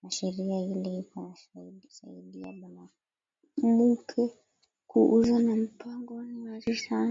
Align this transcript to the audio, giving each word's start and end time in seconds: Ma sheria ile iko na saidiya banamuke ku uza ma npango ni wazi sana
Ma 0.00 0.08
sheria 0.16 0.58
ile 0.72 0.90
iko 1.02 1.18
na 1.74 1.84
saidiya 1.96 2.48
banamuke 2.60 4.22
ku 4.90 4.98
uza 5.16 5.36
ma 5.46 5.54
npango 5.62 6.12
ni 6.28 6.36
wazi 6.44 6.74
sana 6.84 7.10